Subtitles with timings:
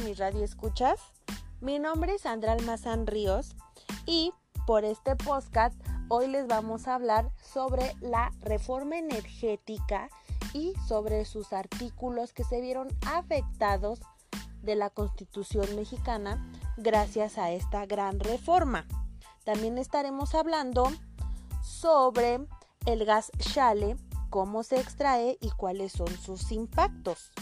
[0.00, 1.00] mis radioescuchas.
[1.60, 3.54] Mi nombre es Sandra Almazán Ríos
[4.06, 4.32] y
[4.66, 5.74] por este podcast
[6.08, 10.08] hoy les vamos a hablar sobre la reforma energética
[10.52, 14.00] y sobre sus artículos que se vieron afectados
[14.62, 18.86] de la Constitución mexicana gracias a esta gran reforma.
[19.44, 20.90] También estaremos hablando
[21.62, 22.40] sobre
[22.86, 23.96] el gas chale,
[24.30, 27.32] cómo se extrae y cuáles son sus impactos.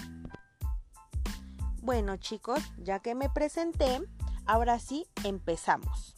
[1.88, 4.02] Bueno chicos, ya que me presenté,
[4.44, 6.16] ahora sí empezamos.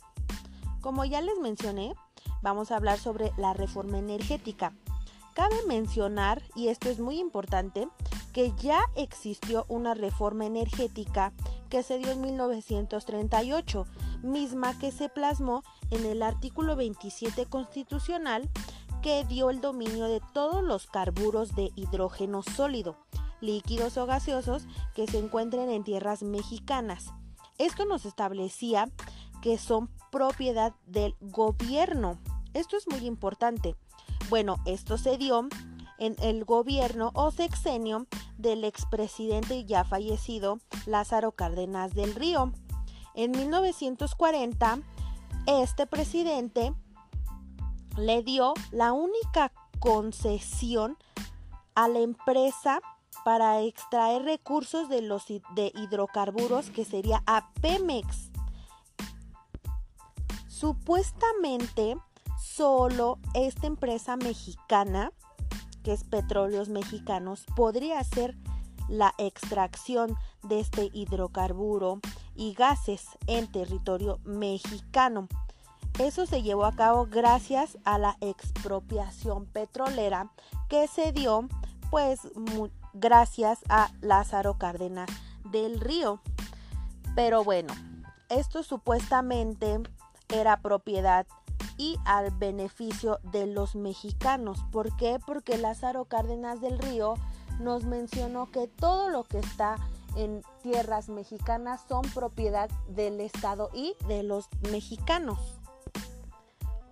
[0.81, 1.95] Como ya les mencioné,
[2.43, 4.75] vamos a hablar sobre la reforma energética.
[5.33, 7.87] Cabe mencionar, y esto es muy importante,
[8.33, 11.33] que ya existió una reforma energética
[11.69, 13.87] que se dio en 1938,
[14.25, 15.63] misma que se plasmó
[15.93, 18.51] en el artículo 27 constitucional
[19.03, 22.97] que dio el dominio de todos los carburos de hidrógeno sólido,
[23.41, 27.13] líquidos o gaseosos que se encuentren en tierras mexicanas.
[27.59, 28.91] Esto nos establecía
[29.43, 32.19] que son propiedad del gobierno.
[32.55, 33.77] Esto es muy importante.
[34.29, 35.49] Bueno, esto se dio
[35.99, 38.07] en el gobierno o sexenio
[38.39, 42.53] del expresidente ya fallecido Lázaro Cárdenas del Río.
[43.15, 44.81] En 1940,
[45.47, 46.73] este presidente
[47.97, 50.97] le dio la única concesión
[51.75, 52.81] a la empresa
[53.25, 58.31] para extraer recursos de los de hidrocarburos que sería a Pemex.
[60.49, 61.97] Supuestamente
[62.39, 65.13] solo esta empresa mexicana,
[65.83, 68.37] que es Petróleos Mexicanos, podría hacer
[68.89, 72.01] la extracción de este hidrocarburo
[72.35, 75.29] y gases en territorio mexicano.
[75.99, 80.31] Eso se llevó a cabo gracias a la expropiación petrolera
[80.69, 81.49] que se dio
[81.91, 82.21] pues
[82.93, 85.09] gracias a Lázaro Cárdenas
[85.51, 86.21] del Río.
[87.15, 87.75] Pero bueno,
[88.29, 89.81] esto supuestamente
[90.29, 91.27] era propiedad
[91.77, 94.65] y al beneficio de los mexicanos.
[94.71, 95.19] ¿Por qué?
[95.27, 97.15] Porque Lázaro Cárdenas del Río
[97.59, 99.77] nos mencionó que todo lo que está
[100.17, 105.39] en tierras mexicanas son propiedad del Estado y de los mexicanos.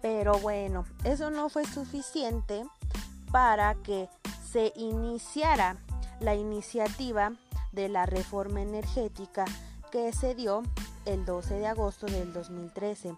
[0.01, 2.65] Pero bueno, eso no fue suficiente
[3.33, 4.09] para que
[4.51, 5.77] se iniciara
[6.21, 7.33] la iniciativa
[7.73, 9.45] de la reforma energética
[9.91, 10.63] que se dio
[11.05, 13.15] el 12 de agosto del 2013,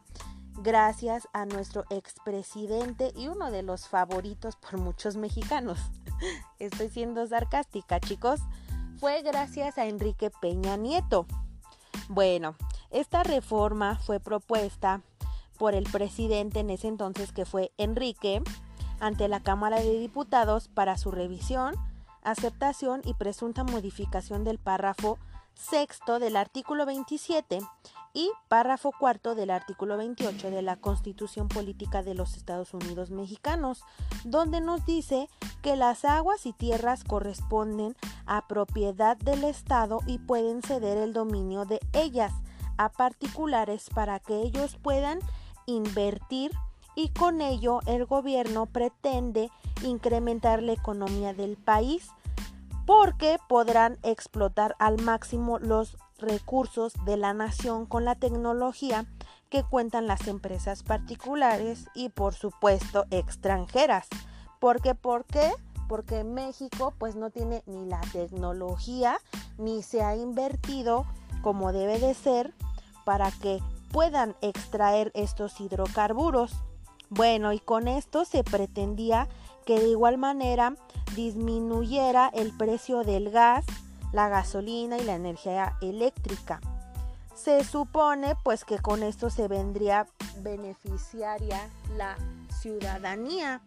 [0.63, 5.79] gracias a nuestro expresidente y uno de los favoritos por muchos mexicanos.
[6.59, 8.41] Estoy siendo sarcástica, chicos.
[8.99, 11.27] Fue gracias a Enrique Peña Nieto.
[12.09, 12.57] Bueno,
[12.91, 15.03] esta reforma fue propuesta
[15.59, 18.43] por el presidente en ese entonces que fue Enrique
[18.99, 21.75] ante la Cámara de Diputados para su revisión,
[22.23, 25.19] aceptación y presunta modificación del párrafo
[25.55, 27.61] sexto del artículo 27
[28.13, 33.85] y párrafo cuarto del artículo 28 de la Constitución Política de los Estados Unidos Mexicanos,
[34.25, 35.29] donde nos dice
[35.63, 37.95] que las aguas y tierras corresponden
[38.27, 42.33] a propiedad del Estado y pueden ceder el dominio de ellas
[42.79, 45.21] a particulares para que ellos puedan
[45.67, 46.51] invertir
[47.01, 49.51] y con ello el gobierno pretende
[49.83, 52.11] incrementar la economía del país
[52.85, 59.07] porque podrán explotar al máximo los recursos de la nación con la tecnología
[59.49, 64.07] que cuentan las empresas particulares y por supuesto extranjeras.
[64.59, 64.95] ¿Por qué?
[64.95, 65.51] ¿Por qué?
[65.89, 69.19] Porque México pues no tiene ni la tecnología
[69.57, 71.07] ni se ha invertido
[71.41, 72.53] como debe de ser
[73.07, 73.59] para que
[73.91, 76.53] puedan extraer estos hidrocarburos.
[77.11, 79.29] Bueno, y con esto se pretendía
[79.67, 80.77] que de igual manera
[81.17, 83.67] disminuyera el precio del gas,
[84.13, 86.61] la gasolina y la energía eléctrica.
[87.35, 90.07] Se supone pues que con esto se vendría
[90.39, 92.17] beneficiaria la
[92.61, 93.61] ciudadanía.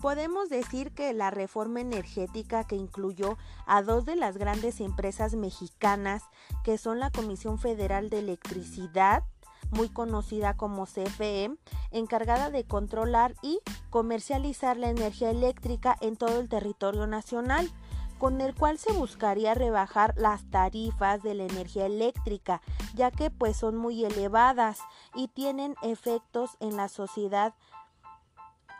[0.00, 6.22] Podemos decir que la reforma energética que incluyó a dos de las grandes empresas mexicanas,
[6.64, 9.24] que son la Comisión Federal de Electricidad,
[9.70, 11.50] muy conocida como CFE,
[11.90, 17.70] encargada de controlar y comercializar la energía eléctrica en todo el territorio nacional,
[18.18, 22.60] con el cual se buscaría rebajar las tarifas de la energía eléctrica,
[22.94, 24.80] ya que pues son muy elevadas
[25.14, 27.54] y tienen efectos en la sociedad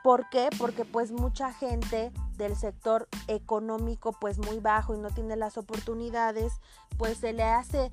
[0.03, 0.49] ¿Por qué?
[0.59, 6.55] Porque pues mucha gente del sector económico pues muy bajo y no tiene las oportunidades,
[6.97, 7.91] pues se le hace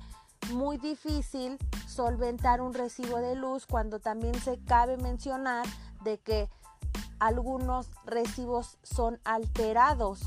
[0.52, 5.66] muy difícil solventar un recibo de luz cuando también se cabe mencionar
[6.02, 6.48] de que
[7.18, 10.20] algunos recibos son alterados.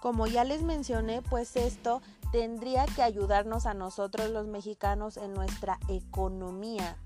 [0.00, 2.00] Como ya les mencioné, pues esto
[2.32, 6.96] tendría que ayudarnos a nosotros los mexicanos en nuestra economía.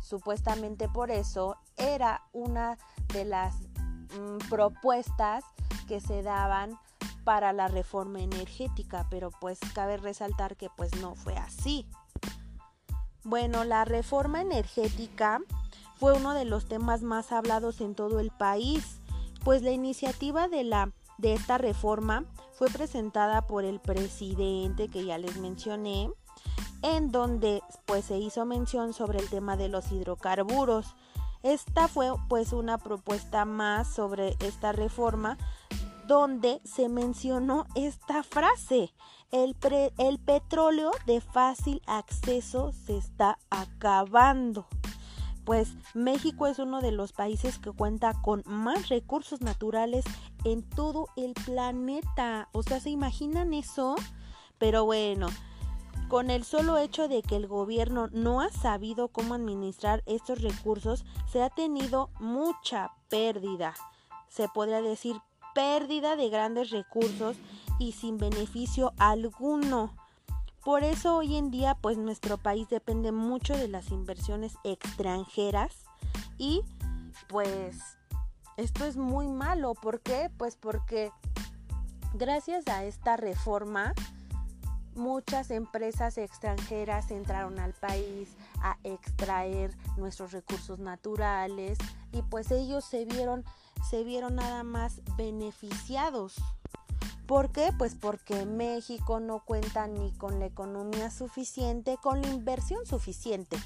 [0.00, 2.78] Supuestamente por eso era una
[3.12, 5.44] de las mm, propuestas
[5.86, 6.78] que se daban
[7.28, 11.86] para la reforma energética, pero pues cabe resaltar que pues no fue así.
[13.22, 15.38] Bueno, la reforma energética
[15.98, 19.02] fue uno de los temas más hablados en todo el país,
[19.44, 25.18] pues la iniciativa de la de esta reforma fue presentada por el presidente que ya
[25.18, 26.10] les mencioné,
[26.80, 30.96] en donde pues se hizo mención sobre el tema de los hidrocarburos.
[31.42, 35.36] Esta fue pues una propuesta más sobre esta reforma
[36.08, 38.92] donde se mencionó esta frase,
[39.30, 39.54] el,
[39.98, 44.66] el petróleo de fácil acceso se está acabando
[45.48, 50.04] pues México es uno de los países que cuenta con más recursos naturales
[50.44, 52.50] en todo el planeta.
[52.52, 53.96] O sea, ¿se imaginan eso?
[54.58, 55.28] Pero bueno,
[56.08, 61.06] con el solo hecho de que el gobierno no ha sabido cómo administrar estos recursos,
[61.32, 63.74] se ha tenido mucha pérdida.
[64.28, 65.16] Se podría decir
[65.58, 67.36] pérdida de grandes recursos
[67.80, 69.92] y sin beneficio alguno.
[70.64, 75.84] Por eso hoy en día pues nuestro país depende mucho de las inversiones extranjeras
[76.38, 76.62] y
[77.26, 77.76] pues
[78.56, 79.74] esto es muy malo.
[79.74, 80.30] ¿Por qué?
[80.36, 81.10] Pues porque
[82.14, 83.94] gracias a esta reforma
[84.98, 88.28] muchas empresas extranjeras entraron al país
[88.60, 91.78] a extraer nuestros recursos naturales
[92.12, 93.44] y pues ellos se vieron
[93.88, 96.34] se vieron nada más beneficiados
[97.28, 97.74] ¿Por qué?
[97.76, 103.58] Pues porque México no cuenta ni con la economía suficiente, con la inversión suficiente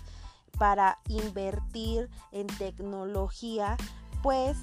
[0.59, 3.77] para invertir en tecnología,
[4.21, 4.57] pues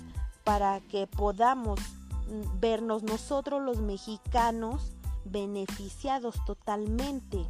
[0.43, 1.79] para que podamos
[2.59, 4.91] vernos nosotros los mexicanos
[5.31, 7.45] beneficiados totalmente.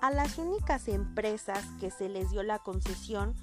[0.00, 3.34] A las únicas empresas que se les dio la concesión,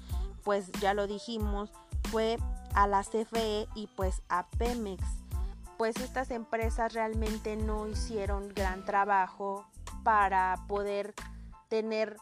[0.44, 1.70] pues ya lo dijimos,
[2.10, 2.38] fue
[2.74, 5.02] a la CFE y pues a Pemex
[5.82, 9.66] pues estas empresas realmente no hicieron gran trabajo
[10.04, 11.12] para poder
[11.68, 12.18] tener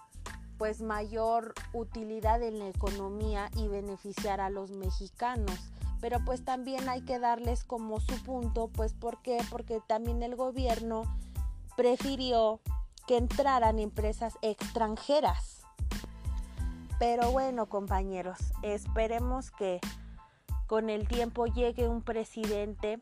[0.56, 5.58] pues mayor utilidad en la economía y beneficiar a los mexicanos.
[6.00, 9.38] Pero pues también hay que darles como su punto, pues ¿por qué?
[9.50, 11.02] Porque también el gobierno
[11.76, 12.60] prefirió
[13.06, 15.62] que entraran empresas extranjeras.
[16.98, 19.80] Pero bueno, compañeros, esperemos que
[20.66, 23.00] con el tiempo llegue un presidente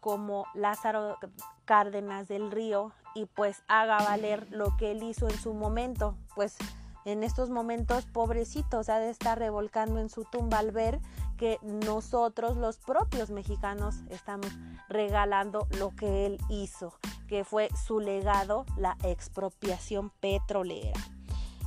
[0.00, 1.18] como Lázaro
[1.64, 6.56] Cárdenas del Río y pues haga valer lo que él hizo en su momento, pues
[7.04, 11.00] en estos momentos pobrecitos ha de estar revolcando en su tumba al ver
[11.36, 14.50] que nosotros los propios mexicanos estamos
[14.88, 16.94] regalando lo que él hizo,
[17.28, 20.98] que fue su legado, la expropiación petrolera.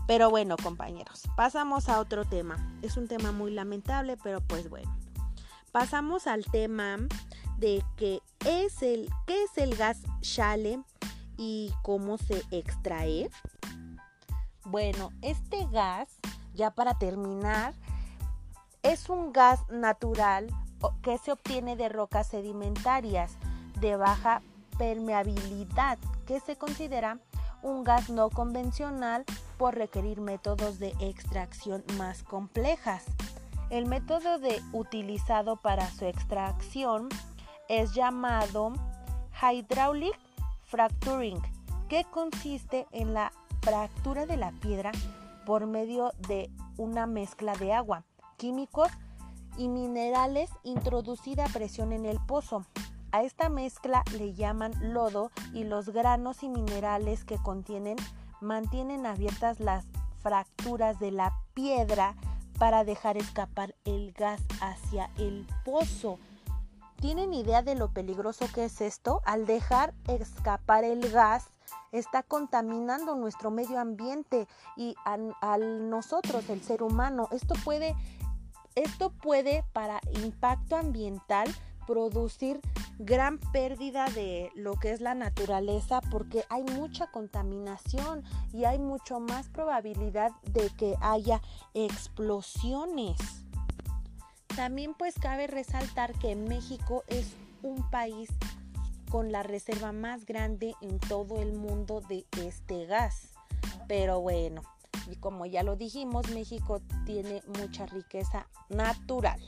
[0.08, 2.56] Pero bueno, compañeros, pasamos a otro tema.
[2.82, 4.96] Es un tema muy lamentable, pero pues bueno.
[5.74, 6.98] Pasamos al tema
[7.58, 10.82] de qué es el, qué es el gas shale
[11.38, 13.30] y cómo se extrae.
[14.70, 16.10] Bueno, este gas,
[16.54, 17.74] ya para terminar,
[18.84, 20.48] es un gas natural
[21.02, 23.38] que se obtiene de rocas sedimentarias
[23.80, 24.42] de baja
[24.78, 27.18] permeabilidad, que se considera
[27.64, 29.24] un gas no convencional
[29.58, 33.06] por requerir métodos de extracción más complejas.
[33.70, 37.08] El método de utilizado para su extracción
[37.70, 38.74] es llamado
[39.42, 40.20] hydraulic
[40.64, 41.42] fracturing,
[41.88, 43.32] que consiste en la
[43.68, 44.94] fractura de la piedra
[45.46, 48.06] por medio de una mezcla de agua,
[48.38, 48.90] químicos
[49.58, 52.66] y minerales introducida a presión en el pozo.
[53.12, 57.98] A esta mezcla le llaman lodo y los granos y minerales que contienen
[58.40, 59.84] mantienen abiertas las
[60.24, 62.16] fracturas de la piedra
[62.58, 66.20] para dejar escapar el gas hacia el pozo.
[67.02, 69.22] ¿Tienen idea de lo peligroso que es esto?
[69.26, 71.50] Al dejar escapar el gas,
[71.92, 75.18] está contaminando nuestro medio ambiente y a,
[75.58, 77.28] nosotros, el ser humano.
[77.32, 77.96] Esto puede,
[78.76, 81.48] esto puede para impacto ambiental
[81.86, 82.60] producir
[83.00, 89.20] gran pérdida de lo que es la naturaleza porque hay mucha contaminación y hay mucho
[89.20, 91.42] más probabilidad de que haya
[91.74, 93.18] explosiones.
[94.56, 98.30] También pues cabe resaltar que México es un país
[99.10, 103.34] con la reserva más grande en todo el mundo de este gas.
[103.88, 104.62] Pero bueno,
[105.10, 109.40] y como ya lo dijimos, México tiene mucha riqueza natural.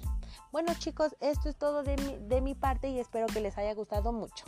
[0.51, 3.73] Bueno chicos, esto es todo de mi, de mi parte y espero que les haya
[3.73, 4.45] gustado mucho.